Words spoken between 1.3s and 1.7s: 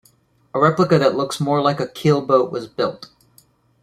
more